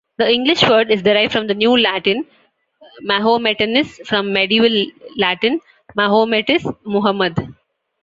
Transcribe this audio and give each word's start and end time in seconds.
The 0.17 0.27
English 0.27 0.63
word 0.67 0.89
is 0.89 1.03
derived 1.03 1.31
from 1.31 1.45
New 1.45 1.77
Latin 1.77 2.25
"Mahometanus", 3.03 4.01
from 4.07 4.33
Medieval 4.33 4.87
Latin 5.15 5.59
"Mahometus", 5.95 6.65
Muhammad. 6.83 7.37